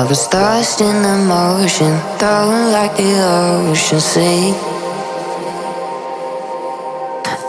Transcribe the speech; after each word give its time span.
I 0.00 0.04
was 0.04 0.32
lost 0.32 0.80
in 0.80 1.02
the 1.02 1.16
motion, 1.28 1.92
thrown 2.18 2.72
like 2.72 2.96
the 2.96 3.12
ocean 3.20 4.00
sea. 4.00 4.54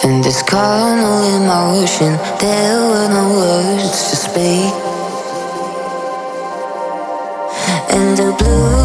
In 0.03 0.21
this 0.21 0.43
carnal 0.43 1.23
emotion, 1.39 2.11
there 2.41 2.77
were 2.91 3.07
no 3.07 3.25
words 3.39 4.09
to 4.09 4.15
speak. 4.17 4.73
And 7.95 8.17
the 8.17 8.35
blue 8.37 8.80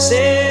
Follow 0.00 0.49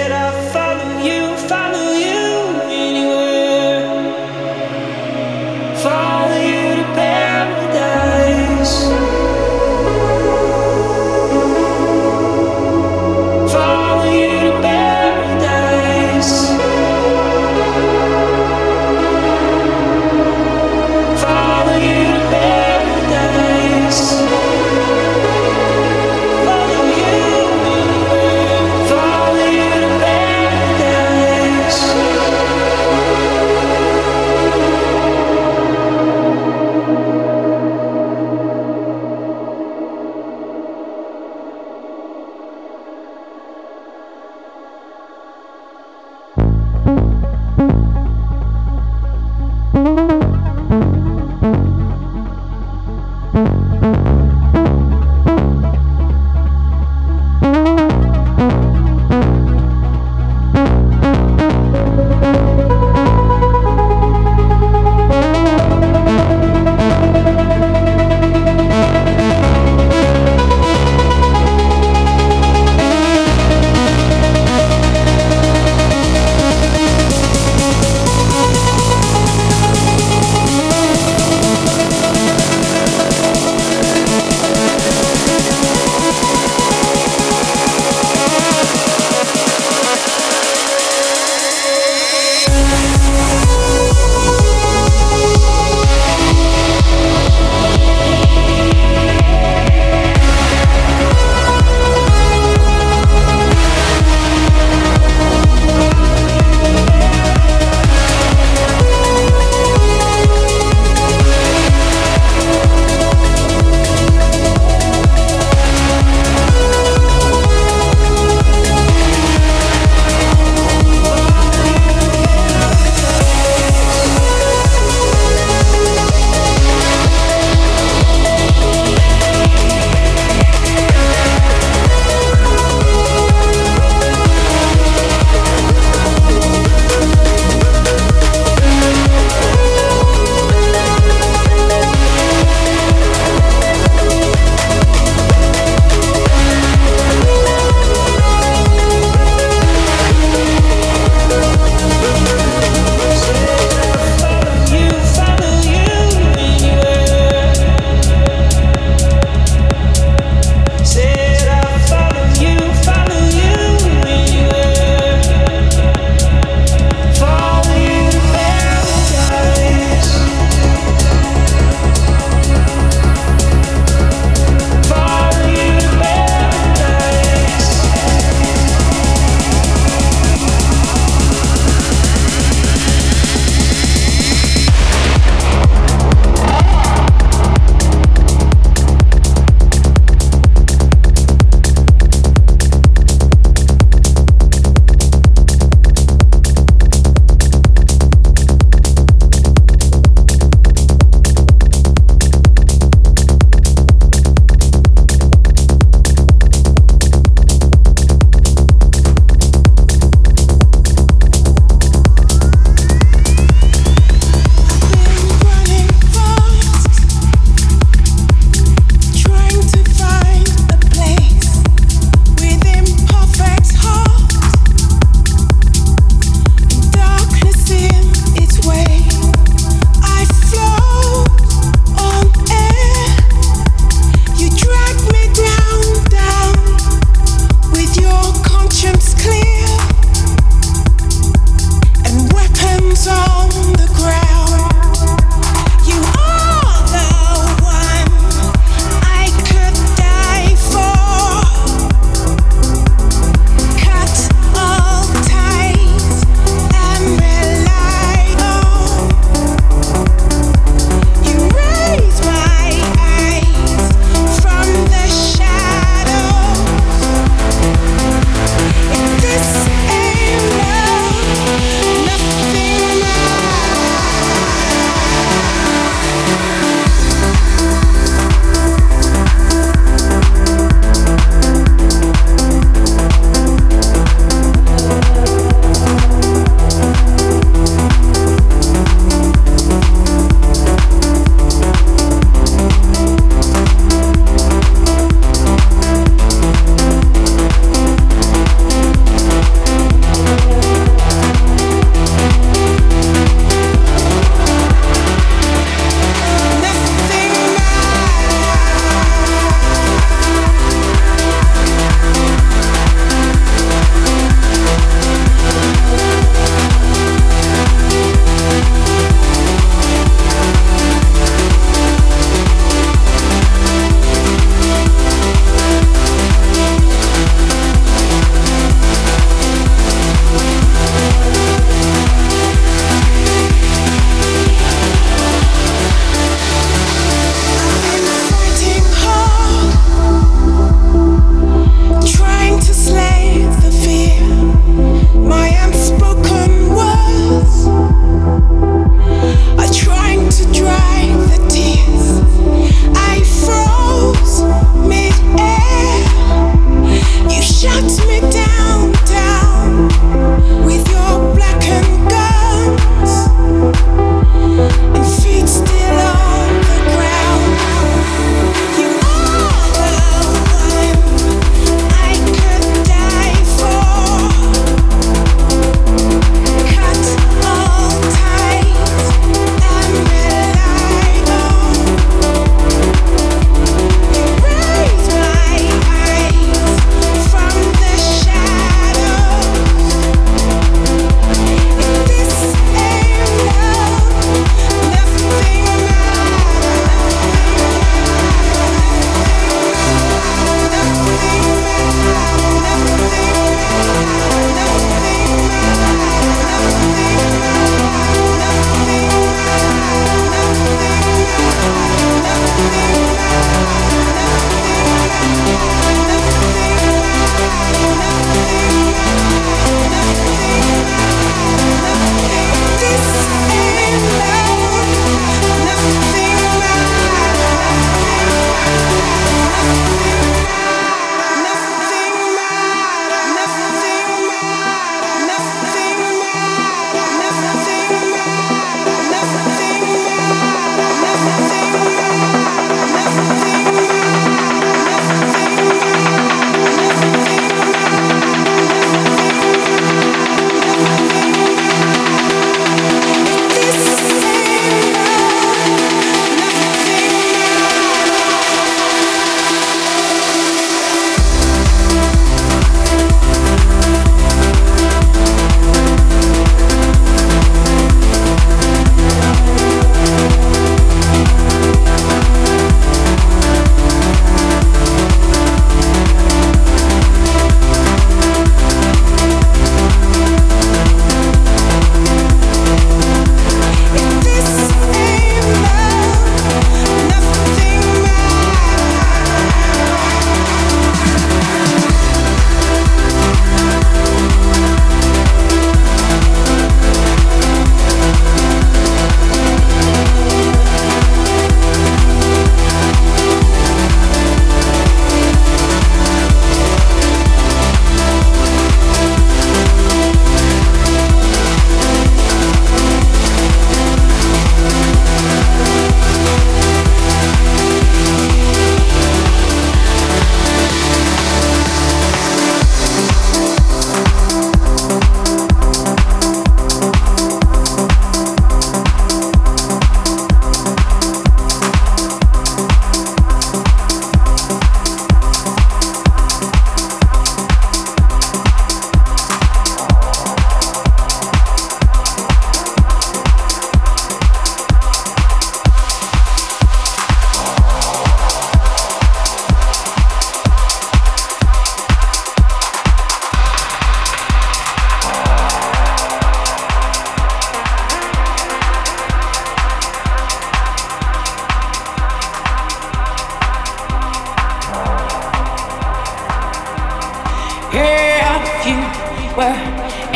were 569.40 569.62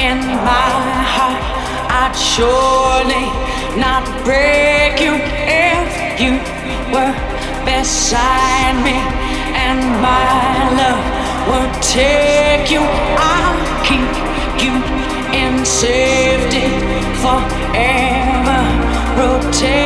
in 0.07 0.19
my 0.49 0.71
heart, 1.15 1.43
I'd 2.01 2.15
surely 2.31 3.25
not 3.79 4.03
break 4.27 4.99
you 5.05 5.15
if 5.47 5.89
you 6.19 6.33
were 6.91 7.15
beside 7.63 8.75
me, 8.87 8.97
and 9.65 9.79
my 10.03 10.27
love 10.79 11.03
would 11.49 11.73
take 11.81 12.67
you. 12.69 12.83
I'll 13.31 13.59
keep 13.87 14.11
you 14.63 14.75
in 15.41 15.63
safety 15.63 16.67
forever, 17.23 18.61
protect 19.15 19.82